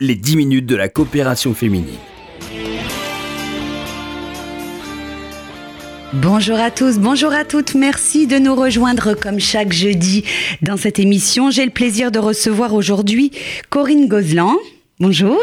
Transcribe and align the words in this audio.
les 0.00 0.14
10 0.14 0.36
minutes 0.36 0.66
de 0.66 0.76
la 0.76 0.88
coopération 0.88 1.54
féminine. 1.54 1.98
Bonjour 6.12 6.56
à 6.56 6.70
tous, 6.70 7.00
bonjour 7.00 7.32
à 7.32 7.44
toutes. 7.44 7.74
Merci 7.74 8.28
de 8.28 8.38
nous 8.38 8.54
rejoindre 8.54 9.14
comme 9.14 9.40
chaque 9.40 9.72
jeudi 9.72 10.22
dans 10.62 10.76
cette 10.76 11.00
émission. 11.00 11.50
J'ai 11.50 11.64
le 11.64 11.72
plaisir 11.72 12.12
de 12.12 12.20
recevoir 12.20 12.74
aujourd'hui 12.74 13.32
Corinne 13.70 14.06
Gozlan. 14.06 14.54
Bonjour. 15.00 15.40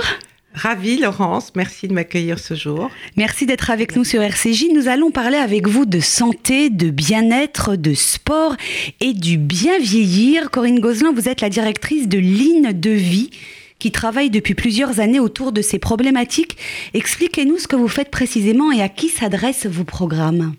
Ravi 0.53 0.99
Laurence, 0.99 1.51
merci 1.57 1.89
de 1.89 1.93
m'accueillir 1.93 2.39
ce 2.39 2.53
jour. 2.53 2.89
Merci 3.17 3.45
d'être 3.45 3.71
avec 3.71 3.97
nous 3.97 4.05
sur 4.05 4.21
RCJ. 4.21 4.67
Nous 4.73 4.87
allons 4.87 5.11
parler 5.11 5.35
avec 5.35 5.67
vous 5.67 5.85
de 5.85 5.99
santé, 5.99 6.69
de 6.69 6.91
bien-être, 6.91 7.75
de 7.75 7.93
sport 7.93 8.55
et 9.01 9.11
du 9.11 9.37
bien 9.37 9.79
vieillir. 9.79 10.49
Corinne 10.49 10.79
Gozlan, 10.79 11.11
vous 11.11 11.27
êtes 11.27 11.41
la 11.41 11.49
directrice 11.49 12.07
de 12.07 12.19
Ligne 12.19 12.71
de 12.71 12.91
Vie 12.91 13.31
qui 13.79 13.91
travaille 13.91 14.29
depuis 14.29 14.55
plusieurs 14.55 14.99
années 14.99 15.19
autour 15.19 15.51
de 15.51 15.61
ces 15.61 15.79
problématiques. 15.79 16.57
Expliquez-nous 16.93 17.57
ce 17.57 17.67
que 17.67 17.75
vous 17.75 17.87
faites 17.87 18.11
précisément 18.11 18.71
et 18.71 18.81
à 18.81 18.89
qui 18.89 19.09
s'adressent 19.09 19.67
vos 19.67 19.83
programmes. 19.83 20.55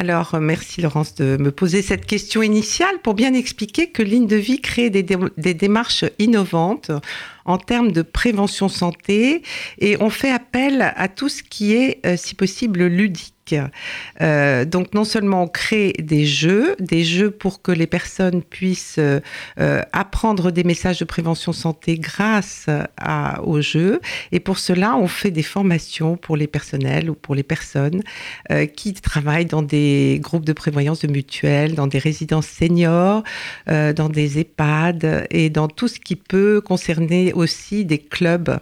Alors, 0.00 0.36
euh, 0.36 0.40
merci 0.40 0.80
Laurence 0.80 1.16
de 1.16 1.36
me 1.38 1.50
poser 1.50 1.82
cette 1.82 2.06
question 2.06 2.40
initiale 2.40 3.00
pour 3.02 3.14
bien 3.14 3.34
expliquer 3.34 3.88
que 3.90 4.02
Ligne 4.02 4.28
de 4.28 4.36
Vie 4.36 4.60
crée 4.60 4.90
des, 4.90 5.02
des 5.02 5.54
démarches 5.54 6.04
innovantes 6.20 6.92
en 7.48 7.56
termes 7.56 7.92
de 7.92 8.02
prévention 8.02 8.68
santé 8.68 9.42
et 9.78 9.96
on 10.00 10.10
fait 10.10 10.30
appel 10.30 10.92
à 10.94 11.08
tout 11.08 11.30
ce 11.30 11.42
qui 11.42 11.72
est, 11.72 12.04
euh, 12.06 12.16
si 12.16 12.34
possible, 12.34 12.84
ludique. 12.84 13.34
Euh, 14.20 14.66
donc 14.66 14.92
non 14.92 15.04
seulement 15.04 15.44
on 15.44 15.48
crée 15.48 15.94
des 15.98 16.26
jeux, 16.26 16.76
des 16.80 17.02
jeux 17.02 17.30
pour 17.30 17.62
que 17.62 17.72
les 17.72 17.86
personnes 17.86 18.42
puissent 18.42 18.98
euh, 18.98 19.20
apprendre 19.92 20.50
des 20.50 20.64
messages 20.64 20.98
de 20.98 21.06
prévention 21.06 21.54
santé 21.54 21.98
grâce 21.98 22.66
aux 23.42 23.62
jeux, 23.62 24.02
et 24.32 24.40
pour 24.40 24.58
cela 24.58 24.96
on 24.98 25.08
fait 25.08 25.30
des 25.30 25.42
formations 25.42 26.18
pour 26.18 26.36
les 26.36 26.46
personnels 26.46 27.08
ou 27.08 27.14
pour 27.14 27.34
les 27.34 27.42
personnes 27.42 28.02
qui 28.76 28.92
travaillent 28.92 29.46
dans 29.46 29.62
des 29.62 30.18
groupes 30.22 30.44
de 30.44 30.52
prévoyance 30.52 31.00
de 31.00 31.10
mutuelles, 31.10 31.74
dans 31.74 31.86
des 31.86 31.98
résidences 31.98 32.48
seniors, 32.48 33.22
dans 33.66 34.10
des 34.10 34.40
EHPAD 34.40 35.26
et 35.30 35.48
dans 35.48 35.68
tout 35.68 35.88
ce 35.88 35.98
qui 35.98 36.16
peut 36.16 36.60
concerner 36.60 37.32
aussi 37.38 37.84
des 37.84 37.98
clubs 37.98 38.58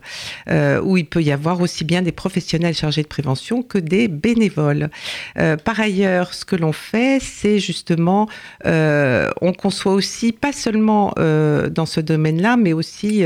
euh, 0.48 0.80
où 0.80 0.96
il 0.96 1.06
peut 1.06 1.22
y 1.22 1.32
avoir 1.32 1.60
aussi 1.60 1.84
bien 1.84 2.02
des 2.02 2.12
professionnels 2.12 2.74
chargés 2.74 3.02
de 3.02 3.08
prévention 3.08 3.62
que 3.62 3.78
des 3.78 4.08
bénévoles. 4.08 4.90
Euh, 5.38 5.56
par 5.56 5.80
ailleurs, 5.80 6.34
ce 6.34 6.44
que 6.44 6.56
l'on 6.56 6.72
fait, 6.72 7.18
c'est 7.20 7.58
justement, 7.58 8.28
euh, 8.66 9.30
on 9.40 9.52
conçoit 9.52 9.92
aussi, 9.92 10.32
pas 10.32 10.52
seulement 10.52 11.14
dans 11.16 11.86
ce 11.86 12.00
domaine-là, 12.00 12.56
mais 12.56 12.72
aussi 12.72 13.24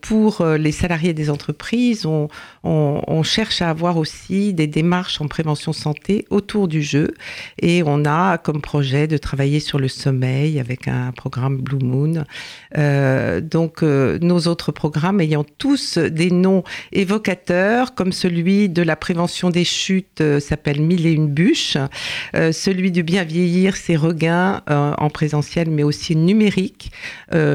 pour 0.00 0.44
les 0.44 0.72
salariés 0.72 1.12
des 1.12 1.30
entreprises, 1.30 2.06
on, 2.06 3.22
cherche 3.22 3.62
à 3.62 3.70
avoir 3.70 3.96
aussi 3.96 4.52
des 4.52 4.66
démarches 4.66 5.20
en 5.20 5.28
prévention 5.28 5.72
santé 5.72 6.26
autour 6.30 6.68
du 6.68 6.82
jeu. 6.82 7.14
Et 7.60 7.82
on 7.84 8.04
a 8.04 8.38
comme 8.38 8.60
projet 8.60 9.06
de 9.06 9.16
travailler 9.16 9.60
sur 9.60 9.78
le 9.78 9.88
sommeil 9.88 10.60
avec 10.60 10.88
un 10.88 11.12
programme 11.12 11.58
Blue 11.58 11.84
Moon. 11.84 12.24
donc, 13.40 13.82
nos 13.82 14.48
programmes 14.72 15.20
ayant 15.20 15.44
tous 15.58 15.98
des 15.98 16.30
noms 16.30 16.64
évocateurs, 16.92 17.94
comme 17.94 18.12
celui 18.12 18.68
de 18.68 18.82
la 18.82 18.96
prévention 18.96 19.50
des 19.50 19.64
chutes 19.64 20.20
euh, 20.20 20.40
s'appelle 20.40 20.80
Mille 20.80 21.06
et 21.06 21.12
une 21.12 21.28
bûches, 21.28 21.76
euh, 22.34 22.52
celui 22.52 22.90
du 22.90 23.02
bien 23.02 23.24
vieillir, 23.24 23.76
c'est 23.76 23.96
Regain 23.96 24.62
euh, 24.70 24.92
en 24.98 25.10
présentiel, 25.10 25.70
mais 25.70 25.82
aussi 25.82 26.16
numérique, 26.16 26.90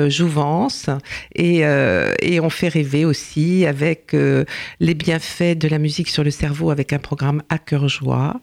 Jouvence, 0.07 0.89
et, 1.35 1.63
on 2.41 2.49
fait 2.49 2.67
rêver 2.67 3.05
aussi 3.05 3.65
avec 3.65 4.15
les 4.79 4.93
bienfaits 4.93 5.57
de 5.57 5.67
la 5.67 5.77
musique 5.77 6.09
sur 6.09 6.23
le 6.23 6.31
cerveau 6.31 6.71
avec 6.71 6.93
un 6.93 6.99
programme 6.99 7.41
à 7.49 7.57
cœur 7.57 7.87
joie, 7.87 8.39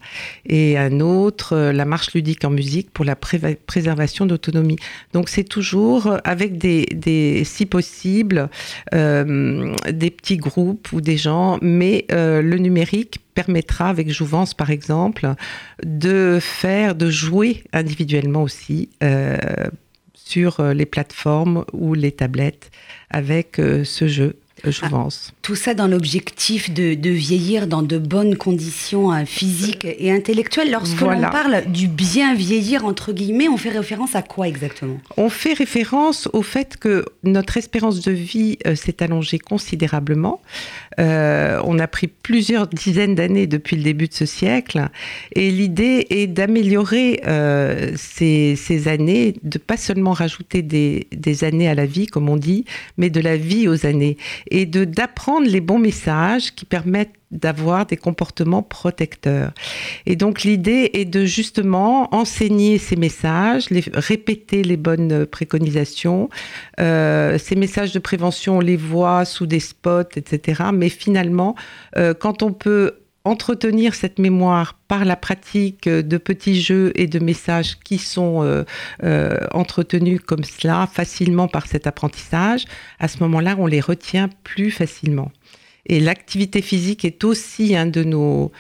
et 0.47 0.79
un 0.79 1.01
autre, 1.01 1.57
la 1.57 1.85
marche 1.85 2.15
ludique 2.15 2.45
en 2.45 2.51
musique 2.51 2.91
pour 2.91 3.05
la 3.05 3.17
préservation 3.17 4.27
d'autonomie. 4.27 4.79
Donc 5.13 5.29
c'est 5.29 5.45
toujours 5.45 6.19
avec 6.25 6.59
des, 6.59 6.87
des 6.87 7.45
si 7.45 7.67
possible, 7.67 8.46
des 8.93 10.11
petits 10.11 10.37
groupes 10.37 10.93
ou 10.93 11.01
des 11.01 11.17
gens, 11.17 11.59
mais 11.63 12.07
euh, 12.13 12.43
le 12.43 12.59
numérique 12.59 13.21
permettra, 13.35 13.89
avec 13.89 14.11
Jouvence 14.11 14.55
par 14.55 14.71
exemple, 14.71 15.35
de 15.85 16.39
faire, 16.41 16.95
de 16.95 17.11
jouer 17.11 17.65
individuellement 17.73 18.43
aussi 18.43 18.89
euh, 19.03 19.37
sur 20.15 20.63
les 20.63 20.87
plateformes 20.87 21.65
ou 21.73 21.95
les 21.95 22.13
tablettes 22.13 22.71
avec 23.11 23.57
ce 23.57 24.09
jeu. 24.09 24.37
Ah, 24.83 25.09
tout 25.43 25.55
ça 25.55 25.75
dans 25.75 25.87
l'objectif 25.87 26.73
de, 26.73 27.11
vieillir 27.11 27.67
dans 27.67 27.83
de 27.83 27.99
bonnes 27.99 28.37
conditions 28.37 29.13
euh, 29.13 29.25
physiques 29.25 29.85
et 29.85 30.11
intellectuelles. 30.11 30.71
Lorsque 30.71 31.01
l'on 31.01 31.21
parle 31.21 31.65
du 31.67 31.89
bien 31.89 32.35
vieillir, 32.35 32.85
entre 32.85 33.13
guillemets, 33.13 33.49
on 33.49 33.57
fait 33.57 33.71
référence 33.71 34.15
à 34.15 34.23
quoi 34.23 34.49
exactement? 34.49 34.99
On 35.17 35.29
fait 35.29 35.53
référence 35.53 36.29
au 36.33 36.43
fait 36.43 36.77
que 36.77 37.05
notre 37.23 37.57
espérance 37.57 38.01
de 38.01 38.13
vie 38.13 38.59
euh, 38.67 38.75
s'est 38.75 39.03
allongée 39.03 39.39
considérablement. 39.39 40.41
Euh, 40.99 41.61
on 41.65 41.79
a 41.79 41.87
pris 41.87 42.09
plusieurs 42.09 42.67
dizaines 42.67 43.15
d'années 43.15 43.47
depuis 43.47 43.77
le 43.77 43.83
début 43.83 44.09
de 44.09 44.15
ce 44.15 44.27
siècle. 44.27 44.89
Et 45.33 45.51
l'idée 45.51 46.07
est 46.11 46.27
d'améliorer 46.27 47.21
ces, 47.97 48.57
ces, 48.57 48.89
années, 48.89 49.35
de 49.43 49.59
pas 49.59 49.77
seulement 49.77 50.13
rajouter 50.13 50.63
des, 50.63 51.07
des 51.13 51.45
années 51.45 51.69
à 51.69 51.75
la 51.75 51.87
vie, 51.87 52.07
comme 52.07 52.29
on 52.29 52.37
dit, 52.37 52.65
mais 52.97 53.11
de 53.11 53.21
la 53.21 53.37
vie 53.37 53.69
aux 53.69 53.87
années 53.87 54.17
et 54.51 54.56
de 54.65 54.85
d'apprendre 54.85 55.47
les 55.47 55.61
bons 55.61 55.79
messages 55.79 56.55
qui 56.55 56.65
permettent 56.65 57.13
d'avoir 57.31 57.87
des 57.87 57.97
comportements 57.97 58.63
protecteurs. 58.63 59.53
Et 60.07 60.17
donc 60.17 60.45
l'idée 60.45 60.91
est 60.95 61.05
de 61.05 61.25
justement 61.25 62.15
enseigner 62.15 62.79
ces 62.79 62.97
messages, 62.97 63.67
répéter 63.93 64.63
les 64.63 64.77
bonnes 64.77 65.27
préconisations. 65.27 66.31
Euh, 66.81 67.37
ces 67.39 67.57
messages 67.57 67.93
de 67.93 67.99
prévention, 67.99 68.59
on 68.59 68.61
les 68.61 68.77
voit 68.77 69.25
sous 69.25 69.47
des 69.47 69.61
spots, 69.61 70.17
etc. 70.17 70.63
Mais 70.73 70.89
finalement, 70.89 71.57
euh, 71.97 72.15
quand 72.15 72.43
on 72.43 72.53
peut 72.53 72.95
entretenir 73.27 73.95
cette 73.95 74.19
mémoire 74.19 74.75
par 74.89 75.05
la 75.05 75.17
pratique 75.17 75.89
de 75.89 76.17
petits 76.17 76.61
jeux 76.61 76.93
et 76.95 77.07
de 77.07 77.19
messages 77.19 77.77
qui 77.81 77.99
sont 77.99 78.43
euh, 78.43 78.65
euh, 79.03 79.39
entretenus 79.51 80.21
comme 80.25 80.45
cela 80.45 80.89
facilement 80.91 81.49
par 81.49 81.67
cet 81.67 81.87
apprentissage, 81.87 82.65
à 83.01 83.09
ce 83.09 83.19
moment-là, 83.25 83.57
on 83.59 83.67
les 83.67 83.81
retient 83.81 84.31
plus 84.45 84.71
facilement. 84.71 85.33
Et 85.89 86.01
l'activité 86.01 86.63
physique 86.63 87.05
est 87.05 87.23
aussi 87.23 87.77
un 87.77 87.87
de 87.87 88.03
nos 88.03 88.51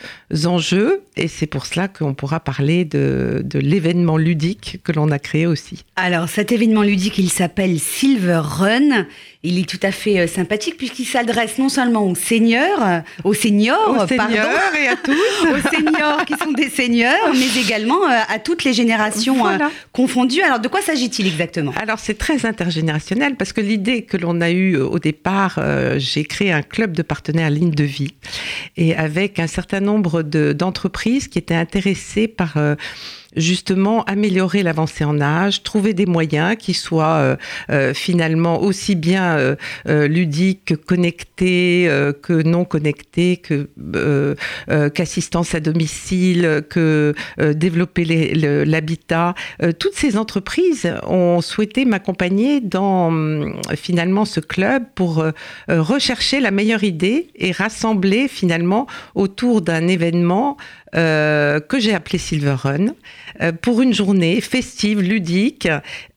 enjeux, 0.44 1.02
et 1.16 1.26
c'est 1.26 1.48
pour 1.48 1.66
cela 1.66 1.88
qu'on 1.88 2.14
pourra 2.14 2.38
parler 2.38 2.84
de, 2.84 3.42
de 3.44 3.58
l'événement 3.58 4.16
ludique 4.16 4.78
que 4.84 4.92
l'on 4.92 5.10
a 5.10 5.18
créé 5.18 5.46
aussi. 5.46 5.84
Alors 5.96 6.28
cet 6.28 6.52
événement 6.52 6.82
ludique, 6.82 7.18
il 7.18 7.30
s'appelle 7.30 7.80
Silver 7.80 8.42
Run. 8.44 9.06
Il 9.46 9.60
est 9.60 9.68
tout 9.68 9.78
à 9.82 9.92
fait 9.92 10.18
euh, 10.18 10.26
sympathique 10.26 10.76
puisqu'il 10.76 11.04
s'adresse 11.04 11.58
non 11.58 11.68
seulement 11.68 12.04
aux 12.04 12.16
seigneurs, 12.16 12.82
euh, 12.82 12.98
aux 13.22 13.32
seniors, 13.32 13.90
aux 13.90 14.06
seniors 14.08 14.74
et 14.82 14.88
à 14.88 14.96
tous, 14.96 15.12
aux 15.42 15.74
seniors 15.74 16.24
qui 16.24 16.34
sont 16.34 16.50
des 16.50 16.68
seigneurs, 16.68 17.32
mais 17.32 17.60
également 17.60 18.04
euh, 18.04 18.18
à 18.28 18.40
toutes 18.40 18.64
les 18.64 18.72
générations 18.72 19.36
confondues. 19.92 20.42
Alors 20.42 20.58
de 20.58 20.66
quoi 20.66 20.80
s'agit-il 20.82 21.28
exactement? 21.28 21.72
Alors 21.80 22.00
c'est 22.00 22.18
très 22.18 22.44
intergénérationnel 22.44 23.36
parce 23.36 23.52
que 23.52 23.60
l'idée 23.60 24.02
que 24.02 24.16
l'on 24.16 24.40
a 24.40 24.50
eue 24.50 24.76
au 24.76 24.98
départ, 24.98 25.60
j'ai 25.98 26.24
créé 26.24 26.52
un 26.52 26.62
club 26.62 26.92
de 26.92 27.02
partenaires 27.02 27.50
ligne 27.50 27.70
de 27.70 27.84
vie 27.84 28.14
et 28.76 28.96
avec 28.96 29.38
un 29.38 29.46
certain 29.46 29.80
nombre 29.80 30.22
d'entreprises 30.22 31.28
qui 31.28 31.38
étaient 31.38 31.54
intéressées 31.54 32.26
par 32.26 32.56
justement 33.36 34.02
améliorer 34.04 34.62
l'avancée 34.62 35.04
en 35.04 35.20
âge, 35.20 35.62
trouver 35.62 35.94
des 35.94 36.06
moyens 36.06 36.56
qui 36.58 36.74
soient 36.74 37.16
euh, 37.16 37.36
euh, 37.70 37.94
finalement 37.94 38.62
aussi 38.62 38.94
bien 38.94 39.36
euh, 39.36 40.08
ludiques 40.08 40.64
que 40.64 40.74
connectés, 40.74 41.88
que 42.22 42.42
non 42.42 42.64
connectés, 42.64 43.36
que 43.36 43.68
qu'assistance 44.94 45.54
à 45.54 45.60
domicile, 45.60 46.62
que 46.70 47.14
développer 47.38 48.04
l'habitat. 48.64 49.34
toutes 49.78 49.94
ces 49.94 50.16
entreprises 50.16 50.90
ont 51.06 51.40
souhaité 51.40 51.84
m'accompagner 51.84 52.60
dans 52.60 53.12
finalement 53.74 54.24
ce 54.24 54.40
club 54.40 54.84
pour 54.94 55.24
rechercher 55.68 56.40
la 56.40 56.50
meilleure 56.50 56.84
idée 56.84 57.28
et 57.36 57.52
rassembler 57.52 58.28
finalement 58.28 58.86
autour 59.14 59.60
d'un 59.60 59.88
événement 59.88 60.56
que 60.92 61.78
j'ai 61.78 61.94
appelé 61.94 62.18
Silver 62.18 62.54
Run, 62.56 62.94
euh, 63.42 63.52
pour 63.52 63.82
une 63.82 63.92
journée 63.92 64.40
festive, 64.40 65.00
ludique, 65.00 65.68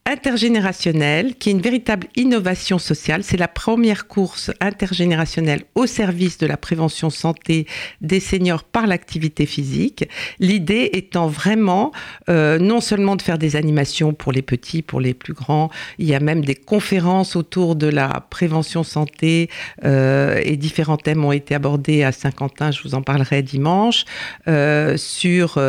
intergénérationnelle 0.09 1.35
qui 1.35 1.49
est 1.49 1.51
une 1.51 1.61
véritable 1.61 2.07
innovation 2.15 2.79
sociale. 2.79 3.23
C'est 3.23 3.37
la 3.37 3.47
première 3.47 4.07
course 4.07 4.51
intergénérationnelle 4.59 5.61
au 5.75 5.85
service 5.85 6.39
de 6.39 6.47
la 6.47 6.57
prévention 6.57 7.11
santé 7.11 7.67
des 8.01 8.19
seniors 8.19 8.63
par 8.63 8.87
l'activité 8.87 9.45
physique. 9.45 10.09
L'idée 10.39 10.89
étant 10.93 11.27
vraiment 11.27 11.91
euh, 12.27 12.57
non 12.57 12.81
seulement 12.81 13.15
de 13.15 13.21
faire 13.21 13.37
des 13.37 13.55
animations 13.55 14.13
pour 14.13 14.31
les 14.31 14.41
petits, 14.41 14.81
pour 14.81 14.99
les 14.99 15.13
plus 15.13 15.33
grands, 15.33 15.69
il 15.99 16.07
y 16.07 16.15
a 16.15 16.19
même 16.19 16.43
des 16.43 16.55
conférences 16.55 17.35
autour 17.35 17.75
de 17.75 17.87
la 17.87 18.25
prévention 18.31 18.83
santé 18.83 19.49
euh, 19.85 20.41
et 20.43 20.57
différents 20.57 20.97
thèmes 20.97 21.23
ont 21.23 21.31
été 21.31 21.53
abordés 21.53 22.03
à 22.03 22.11
Saint-Quentin, 22.11 22.71
je 22.71 22.81
vous 22.81 22.95
en 22.95 23.03
parlerai 23.03 23.43
dimanche, 23.43 24.05
euh, 24.47 24.97
sur 24.97 25.59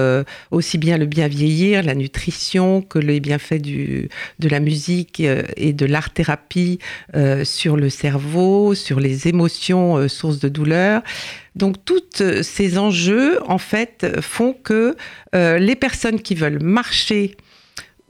aussi 0.50 0.78
bien 0.78 0.96
le 0.96 1.06
bien 1.06 1.28
vieillir, 1.28 1.82
la 1.82 1.94
nutrition 1.94 2.80
que 2.80 2.98
les 2.98 3.20
bienfaits 3.20 3.60
du, 3.60 4.08
de 4.38 4.48
la 4.48 4.60
musique 4.60 5.20
euh, 5.20 5.42
et 5.56 5.72
de 5.72 5.86
l'art-thérapie 5.86 6.78
euh, 7.14 7.44
sur 7.44 7.76
le 7.76 7.90
cerveau, 7.90 8.74
sur 8.74 9.00
les 9.00 9.28
émotions 9.28 9.96
euh, 9.96 10.08
sources 10.08 10.38
de 10.38 10.48
douleur. 10.48 11.02
Donc, 11.56 11.84
tous 11.84 12.22
ces 12.42 12.78
enjeux, 12.78 13.40
en 13.48 13.58
fait, 13.58 14.20
font 14.20 14.52
que 14.52 14.94
les 15.32 15.74
personnes 15.74 16.20
qui 16.20 16.36
veulent 16.36 16.62
marcher 16.62 17.36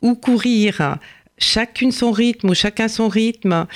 ou 0.03 0.15
courir, 0.15 0.99
chacune 1.39 1.91
son 1.91 2.13
rythme 2.13 2.51
ou 2.51 2.55
chacun 2.55 2.87
son 2.87 3.09
rythme, 3.09 3.67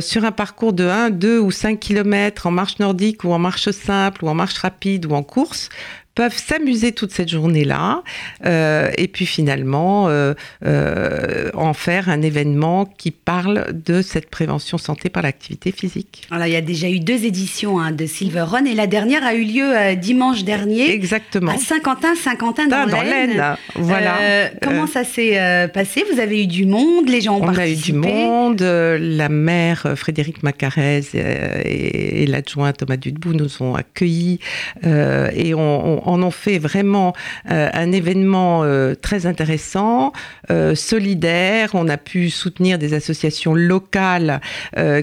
sur 0.00 0.24
un 0.24 0.30
parcours 0.30 0.72
de 0.72 0.84
1, 0.84 1.10
2 1.10 1.40
ou 1.40 1.50
5 1.50 1.80
km 1.80 2.46
en 2.46 2.52
marche 2.52 2.78
nordique 2.78 3.24
ou 3.24 3.32
en 3.32 3.40
marche 3.40 3.70
simple 3.72 4.24
ou 4.24 4.28
en 4.28 4.34
marche 4.34 4.58
rapide 4.58 5.06
ou 5.06 5.14
en 5.14 5.24
course, 5.24 5.68
peuvent 6.14 6.36
s'amuser 6.36 6.92
toute 6.92 7.10
cette 7.10 7.28
journée-là 7.30 8.02
euh, 8.44 8.90
et 8.98 9.08
puis 9.08 9.24
finalement 9.24 10.08
euh, 10.08 10.34
euh, 10.64 11.50
en 11.54 11.72
faire 11.72 12.08
un 12.10 12.20
événement 12.20 12.84
qui 12.84 13.10
parle 13.10 13.66
de 13.72 14.02
cette 14.02 14.28
prévention 14.28 14.76
santé 14.78 15.08
par 15.08 15.22
l'activité 15.22 15.72
physique. 15.72 16.28
Alors, 16.30 16.46
il 16.46 16.52
y 16.52 16.56
a 16.56 16.60
déjà 16.60 16.88
eu 16.90 17.00
deux 17.00 17.24
éditions 17.24 17.78
hein, 17.80 17.92
de 17.92 18.04
Silver 18.06 18.42
Run 18.42 18.64
et 18.66 18.74
la 18.74 18.86
dernière 18.86 19.24
a 19.24 19.34
eu 19.34 19.44
lieu 19.44 19.94
dimanche 19.96 20.44
dernier 20.44 20.90
Exactement. 20.92 21.52
à 21.52 21.56
Saint-Quentin, 21.56 22.14
Saint-Quentin 22.14 22.66
dans, 22.66 22.86
dans 22.86 23.02
l'Aisne. 23.02 23.42
voilà. 23.76 24.50
Comment 24.62 24.86
ça 24.86 25.04
s'est 25.04 25.68
passé? 25.72 26.04
Vous 26.12 26.20
avez 26.20 26.42
eu 26.42 26.46
du 26.46 26.66
monde, 26.66 27.08
les 27.08 27.20
gens 27.22 27.36
ont 27.38 27.42
On 27.44 27.48
a 27.48 27.52
eu 27.52 27.56
participé? 27.56 27.92
du 27.92 27.98
monde. 27.98 28.60
La 28.62 29.28
maire 29.28 29.94
Frédéric 29.96 30.42
Macarez 30.42 31.02
et, 31.14 32.22
et 32.22 32.26
l'adjoint 32.26 32.72
Thomas 32.72 32.96
Dudebou 32.96 33.32
nous 33.32 33.62
ont 33.62 33.74
accueillis 33.74 34.40
et 34.84 35.54
on, 35.54 35.98
on- 35.98 36.01
en 36.04 36.22
ont 36.22 36.30
fait 36.30 36.58
vraiment 36.58 37.14
euh, 37.50 37.68
un 37.72 37.92
événement 37.92 38.62
euh, 38.64 38.94
très 38.94 39.26
intéressant, 39.26 40.12
euh, 40.50 40.74
solidaire. 40.74 41.70
On 41.74 41.88
a 41.88 41.96
pu 41.96 42.30
soutenir 42.30 42.78
des 42.78 42.94
associations 42.94 43.54
locales 43.54 44.40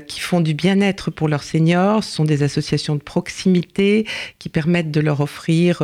qui 0.07 0.19
font 0.19 0.41
du 0.41 0.53
bien-être 0.53 1.11
pour 1.11 1.27
leurs 1.27 1.43
seniors. 1.43 2.03
Ce 2.03 2.15
sont 2.15 2.25
des 2.25 2.43
associations 2.43 2.95
de 2.95 3.01
proximité 3.01 4.05
qui 4.39 4.49
permettent 4.49 4.91
de 4.91 4.99
leur 4.99 5.21
offrir 5.21 5.83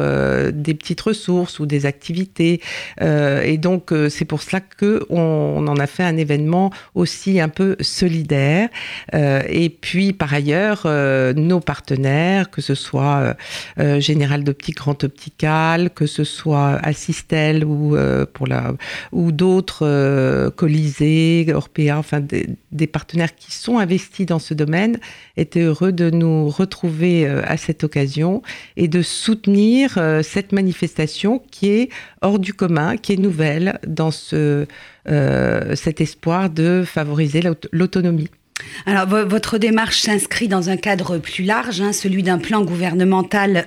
des 0.53 0.73
petites 0.73 1.01
ressources 1.01 1.59
ou 1.59 1.65
des 1.65 1.85
activités. 1.85 2.61
Et 3.01 3.57
donc, 3.57 3.93
c'est 4.09 4.25
pour 4.25 4.41
cela 4.41 4.59
que 4.59 5.05
on, 5.09 5.65
en 5.67 5.77
a 5.77 5.87
fait 5.87 6.03
un 6.03 6.17
événement 6.17 6.71
aussi 6.95 7.39
un 7.39 7.49
peu 7.49 7.75
solidaire. 7.79 8.69
Et 9.13 9.69
puis, 9.69 10.13
par 10.13 10.33
ailleurs, 10.33 10.87
nos 11.35 11.59
partenaires, 11.59 12.49
que 12.49 12.61
ce 12.61 12.75
soit 12.75 13.35
Général 13.77 14.43
d'Optique, 14.43 14.77
Grand 14.77 15.04
Optical, 15.05 15.89
que 15.91 16.05
ce 16.05 16.23
soit 16.23 16.73
Assistel 16.83 17.63
ou 17.63 17.95
euh, 17.95 18.25
pour 18.31 18.47
la 18.47 18.73
ou 19.11 19.31
d'autres 19.31 19.85
euh, 19.85 20.49
Colisée, 20.49 21.47
Orpea, 21.53 21.91
enfin 21.97 22.19
des, 22.19 22.87
partenaires 22.87 23.35
qui 23.35 23.51
sont 23.51 23.77
investis 23.79 24.25
dans 24.25 24.39
ce 24.39 24.53
domaine, 24.53 24.97
étaient 25.37 25.61
heureux 25.61 25.91
de 25.91 26.09
nous 26.09 26.49
retrouver 26.49 27.27
euh, 27.27 27.41
à 27.45 27.57
cette 27.57 27.83
occasion 27.83 28.41
et 28.77 28.87
de 28.87 29.01
soutenir 29.01 29.95
euh, 29.97 30.21
cette 30.23 30.51
manifestation 30.51 31.41
qui 31.51 31.69
est 31.69 31.89
hors 32.21 32.39
du 32.39 32.53
commun, 32.53 32.97
qui 32.97 33.13
est 33.13 33.17
nouvelle 33.17 33.79
dans 33.87 34.11
ce, 34.11 34.65
cet 35.75 36.01
espoir 36.01 36.49
de 36.49 36.83
favoriser 36.85 37.41
l'aut- 37.41 37.55
l'autonomie. 37.71 38.29
Alors, 38.85 39.05
vo- 39.05 39.27
votre 39.27 39.57
démarche 39.57 39.99
s'inscrit 40.01 40.47
dans 40.47 40.69
un 40.69 40.77
cadre 40.77 41.17
plus 41.17 41.43
large, 41.43 41.81
hein, 41.81 41.91
celui 41.91 42.23
d'un 42.23 42.37
plan 42.39 42.63
gouvernemental 42.63 43.65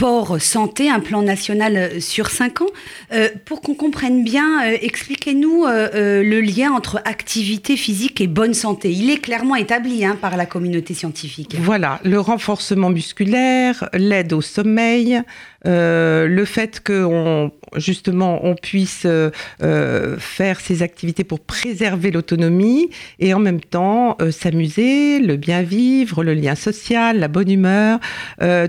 sport-santé, 0.00 0.88
un 0.88 1.00
plan 1.00 1.20
national 1.20 1.76
euh, 1.76 2.00
sur 2.00 2.30
cinq 2.30 2.62
ans. 2.62 2.70
Euh, 3.12 3.28
pour 3.44 3.60
qu'on 3.60 3.74
comprenne 3.74 4.24
bien, 4.24 4.64
euh, 4.64 4.78
expliquez-nous 4.80 5.66
le 5.66 6.40
lien 6.40 6.72
entre 6.72 7.02
activité 7.04 7.76
physique 7.76 8.20
et 8.22 8.26
bonne 8.26 8.54
santé. 8.54 8.90
Il 8.92 9.10
est 9.10 9.18
clairement 9.18 9.56
établi 9.56 10.06
hein, 10.06 10.16
par 10.18 10.38
la 10.38 10.46
communauté 10.46 10.94
scientifique. 10.94 11.54
Voilà, 11.58 12.00
le 12.02 12.18
renforcement 12.18 12.88
musculaire, 12.88 13.90
l'aide 13.92 14.32
au 14.32 14.40
sommeil, 14.40 15.20
euh, 15.66 16.26
le 16.26 16.44
fait 16.44 16.80
que 16.80 17.04
on, 17.04 17.52
justement 17.76 18.44
on 18.44 18.54
puisse 18.54 19.02
euh, 19.04 19.30
euh, 19.62 20.16
faire 20.18 20.58
ces 20.58 20.82
activités 20.82 21.22
pour 21.22 21.40
préserver 21.40 22.10
l'autonomie 22.10 22.88
et 23.18 23.34
en 23.34 23.38
même 23.38 23.60
temps 23.60 24.16
s'amuser, 24.30 25.18
le 25.20 25.36
bien 25.36 25.62
vivre, 25.62 26.24
le 26.24 26.34
lien 26.34 26.54
social, 26.54 27.18
la 27.18 27.28
bonne 27.28 27.50
humeur, 27.50 27.98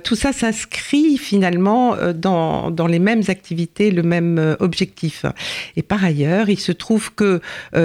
tout 0.03 0.15
ça 0.15 0.33
s'inscrit 0.33 1.17
finalement 1.17 1.95
dans, 2.13 2.87
les 2.87 2.99
mêmes 2.99 3.23
activités, 3.27 3.91
le 3.91 4.03
même 4.03 4.55
objectif. 4.59 5.25
Et 5.75 5.81
par 5.81 6.03
ailleurs, 6.03 6.49
il 6.49 6.59
se 6.59 6.71
trouve 6.71 7.13
que 7.13 7.41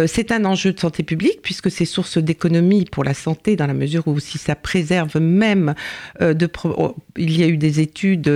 c'est 0.06 0.32
un 0.32 0.44
enjeu 0.44 0.72
de 0.72 0.80
santé 0.80 1.02
publique 1.02 1.40
puisque 1.42 1.70
c'est 1.70 1.84
source 1.84 2.18
d'économie 2.18 2.84
pour 2.90 3.04
la 3.04 3.14
santé 3.14 3.56
dans 3.56 3.66
la 3.66 3.74
mesure 3.74 4.06
où 4.08 4.18
si 4.20 4.38
ça 4.38 4.54
préserve 4.54 5.18
même 5.20 5.74
de 6.20 6.48
oh, 6.64 6.94
il 7.16 7.38
y 7.38 7.44
a 7.44 7.48
eu 7.48 7.56
des 7.56 7.80
études 7.80 8.30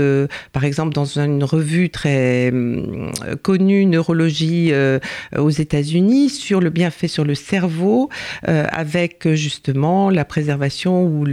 par 0.61 0.67
exemple 0.67 0.93
dans 0.93 1.19
une 1.19 1.43
revue 1.43 1.89
très 1.89 2.51
hum, 2.51 3.13
connue 3.41 3.87
neurologie 3.87 4.73
euh, 4.73 4.99
aux 5.35 5.49
États-Unis 5.49 6.29
sur 6.29 6.61
le 6.61 6.69
bienfait 6.69 7.09
sur 7.09 7.25
le 7.25 7.35
cerveau 7.35 8.11
euh, 8.47 8.67
avec 8.71 9.27
euh, 9.27 9.35
justement 9.35 10.11
la 10.11 10.27
préservation 10.27 11.03
ou 11.03 11.25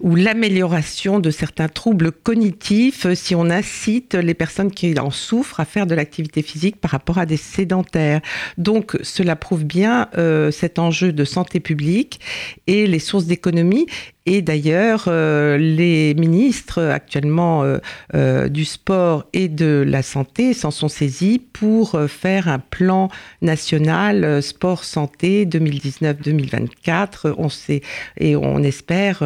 ou 0.00 0.16
l'amélioration 0.16 1.20
de 1.20 1.30
certains 1.30 1.68
troubles 1.68 2.10
cognitifs 2.10 3.06
euh, 3.06 3.14
si 3.14 3.36
on 3.36 3.50
incite 3.50 4.14
les 4.14 4.34
personnes 4.34 4.72
qui 4.72 4.98
en 4.98 5.12
souffrent 5.12 5.60
à 5.60 5.64
faire 5.64 5.86
de 5.86 5.94
l'activité 5.94 6.42
physique 6.42 6.80
par 6.80 6.90
rapport 6.90 7.18
à 7.18 7.26
des 7.26 7.36
sédentaires. 7.36 8.20
Donc 8.58 8.98
cela 9.02 9.36
prouve 9.36 9.64
bien 9.64 10.08
euh, 10.18 10.50
cet 10.50 10.80
enjeu 10.80 11.12
de 11.12 11.24
santé 11.24 11.60
publique 11.60 12.18
et 12.66 12.88
les 12.88 12.98
sources 12.98 13.26
d'économie. 13.26 13.86
Et 14.28 14.42
d'ailleurs, 14.42 15.04
euh, 15.06 15.56
les 15.56 16.14
ministres 16.14 16.82
actuellement 16.82 17.62
euh, 17.62 17.78
euh, 18.14 18.48
du 18.48 18.64
sport 18.64 19.24
et 19.32 19.46
de 19.48 19.84
la 19.86 20.02
santé 20.02 20.52
s'en 20.52 20.72
sont 20.72 20.88
saisis 20.88 21.38
pour 21.38 21.96
faire 22.08 22.48
un 22.48 22.58
plan 22.58 23.08
national 23.40 24.42
sport-santé 24.42 25.46
2019-2024. 25.46 27.34
On 27.38 27.48
sait 27.48 27.82
et 28.18 28.34
on 28.34 28.64
espère 28.64 29.22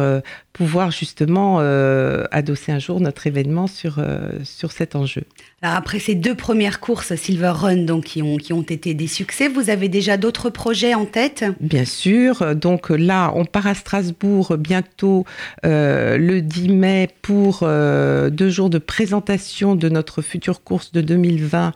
pouvoir 0.53 0.91
justement 0.91 1.57
euh, 1.59 2.25
adosser 2.31 2.71
un 2.71 2.79
jour 2.79 2.99
notre 2.99 3.25
événement 3.27 3.67
sur, 3.67 3.99
euh, 3.99 4.29
sur 4.43 4.71
cet 4.71 4.95
enjeu. 4.95 5.23
Alors 5.61 5.75
après 5.77 5.99
ces 5.99 6.15
deux 6.15 6.35
premières 6.35 6.79
courses 6.79 7.15
Silver 7.15 7.53
Run 7.55 7.77
donc, 7.85 8.05
qui, 8.05 8.21
ont, 8.21 8.37
qui 8.37 8.51
ont 8.51 8.61
été 8.63 8.93
des 8.93 9.07
succès, 9.07 9.47
vous 9.47 9.69
avez 9.69 9.89
déjà 9.89 10.17
d'autres 10.17 10.49
projets 10.49 10.93
en 10.93 11.05
tête? 11.05 11.45
Bien 11.59 11.85
sûr. 11.85 12.55
Donc 12.55 12.89
là, 12.89 13.31
on 13.35 13.45
part 13.45 13.67
à 13.67 13.75
Strasbourg 13.75 14.57
bientôt 14.57 15.25
euh, 15.65 16.17
le 16.17 16.41
10 16.41 16.69
mai 16.69 17.09
pour 17.21 17.61
deux 17.61 18.49
jours 18.49 18.69
de 18.69 18.77
présentation 18.77 19.75
de 19.75 19.89
notre 19.89 20.21
future 20.21 20.63
course 20.63 20.91
de 20.91 21.01
2020, 21.01 21.73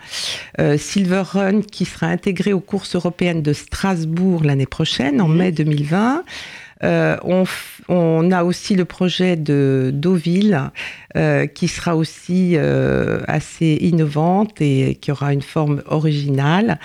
euh, 0.59 0.77
Silver 0.77 1.23
Run, 1.25 1.61
qui 1.61 1.85
sera 1.85 2.07
intégrée 2.07 2.53
aux 2.53 2.59
courses 2.59 2.95
européennes 2.95 3.41
de 3.41 3.53
Strasbourg 3.53 4.43
l'année 4.43 4.65
prochaine, 4.65 5.21
en 5.21 5.27
Mhm. 5.27 5.37
mai 5.37 5.51
2020. 5.51 6.23
Euh, 6.83 7.17
on, 7.23 7.45
on 7.87 8.31
a 8.31 8.43
aussi 8.43 8.75
le 8.75 8.83
projet 8.83 9.37
de 9.37 9.91
Deauville 9.93 10.71
euh, 11.15 11.47
qui 11.47 11.69
sera 11.69 11.95
aussi 11.95 12.55
euh, 12.55 13.21
assez 13.27 13.77
innovante 13.79 14.59
et 14.61 14.95
qui 14.95 15.11
aura 15.11 15.31
une 15.31 15.41
forme 15.41 15.81
originale. 15.85 16.79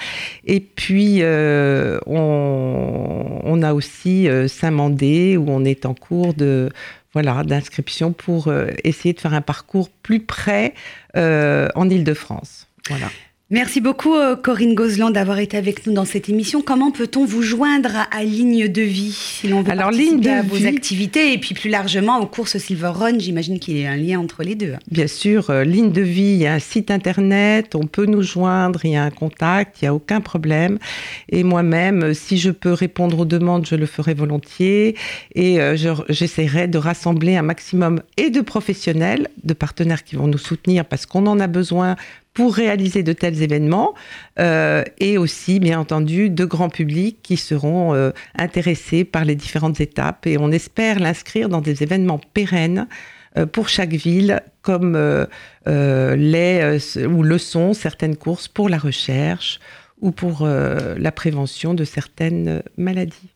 Et 0.47 0.61
puis, 0.61 1.23
euh, 1.23 1.99
on, 2.07 3.41
on 3.43 3.63
a 3.63 3.75
aussi 3.75 4.29
euh, 4.29 4.47
Saint-Mandé 4.47 5.37
où 5.37 5.47
on 5.49 5.65
est 5.65 5.85
en 5.87 5.95
cours 5.95 6.35
de 6.35 6.71
voilà 7.13 7.43
d'inscription 7.43 8.13
pour 8.13 8.47
euh, 8.47 8.69
essayer 8.85 9.13
de 9.13 9.21
faire 9.21 9.35
un 9.35 9.41
parcours 9.41 9.91
plus 9.91 10.21
près 10.21 10.75
en 11.17 11.91
Île-de-France. 11.91 12.69
Voilà. 12.89 13.07
Merci 13.53 13.81
beaucoup 13.81 14.15
euh, 14.15 14.37
Corinne 14.37 14.77
Gozlan 14.77 15.11
d'avoir 15.11 15.41
été 15.41 15.57
avec 15.57 15.85
nous 15.85 15.93
dans 15.93 16.05
cette 16.05 16.29
émission. 16.29 16.63
Comment 16.63 16.93
peut-on 16.93 17.25
vous 17.25 17.43
joindre 17.43 18.07
à, 18.13 18.23
Ligne 18.23 18.69
de 18.69 18.83
Vie 18.83 19.11
si 19.11 19.49
l'on 19.49 19.63
veut 19.63 19.73
Alors, 19.73 19.91
ligne 19.91 20.21
de 20.21 20.31
à 20.31 20.43
vos 20.43 20.67
activités 20.67 21.33
et 21.33 21.39
puis 21.39 21.57
plus 21.57 21.69
largement 21.69 22.21
aux 22.21 22.27
courses 22.27 22.59
Silver 22.59 22.93
Run? 22.95 23.19
J'imagine 23.19 23.59
qu'il 23.59 23.77
y 23.77 23.87
a 23.87 23.91
un 23.91 23.97
lien 23.97 24.21
entre 24.21 24.45
les 24.45 24.55
deux. 24.55 24.75
Bien 24.89 25.09
sûr, 25.09 25.51
euh, 25.51 25.65
Ligne 25.65 25.91
de 25.91 26.01
Vie, 26.01 26.35
il 26.35 26.37
y 26.37 26.47
a 26.47 26.55
un 26.55 26.61
site 26.61 26.93
internet, 26.93 27.75
on 27.75 27.89
peut 27.89 28.07
nous 28.07 28.23
joindre, 28.23 28.85
il 28.85 28.93
y 28.93 28.97
a 28.97 29.03
un 29.03 29.11
contact, 29.11 29.83
il 29.83 29.87
n'y 29.87 29.89
a 29.89 29.95
aucun 29.95 30.21
problème. 30.21 30.79
Et 31.29 31.43
moi-même, 31.43 32.05
euh, 32.05 32.15
si 32.15 32.39
je 32.39 32.53
peux 32.53 32.73
répondre 32.73 33.19
aux 33.19 33.25
demandes, 33.25 33.67
je 33.67 33.75
le 33.75 33.87
ferai 33.87 34.15
volontiers 34.15 34.95
et 35.35 35.59
j'essaierai 36.09 36.69
de 36.69 36.79
rassembler 36.79 37.37
un 37.37 37.43
maximum 37.43 38.01
et 38.17 38.31
de 38.31 38.43
professionnels, 38.43 39.29
de 39.43 39.55
partenaires 39.55 40.05
qui 40.05 40.15
vont 40.15 40.29
nous 40.29 40.39
soutenir 40.39 40.85
parce 40.85 41.05
qu'on 41.05 41.27
en 41.27 41.41
a 41.41 41.49
besoin 41.49 41.97
pour 42.41 42.55
réaliser 42.55 43.03
de 43.03 43.13
tels 43.13 43.43
événements 43.43 43.93
euh, 44.39 44.83
et 44.97 45.19
aussi, 45.19 45.61
bien 45.61 45.79
entendu, 45.79 46.31
de 46.31 46.47
grands 46.47 46.71
publics 46.71 47.19
qui 47.23 47.37
seront 47.37 47.93
euh, 47.93 48.13
intéressés 48.35 49.05
par 49.05 49.27
les 49.27 49.35
différentes 49.35 49.79
étapes 49.79 50.27
et 50.27 50.39
on 50.39 50.51
espère 50.51 51.01
l'inscrire 51.01 51.51
dans 51.51 51.61
des 51.61 51.83
événements 51.83 52.19
pérennes 52.33 52.89
euh, 53.37 53.45
pour 53.45 53.69
chaque 53.69 53.93
ville, 53.93 54.41
comme 54.63 54.97
les 55.67 56.79
ou 57.05 57.23
le 57.23 57.37
sont 57.37 57.75
certaines 57.75 58.17
courses 58.17 58.49
pour 58.49 58.71
la 58.71 58.79
recherche 58.79 59.61
ou 60.01 60.11
pour 60.11 60.47
la 60.47 61.13
prévention 61.13 61.75
de 61.75 61.85
certaines 61.85 62.63
maladies. 62.79 63.29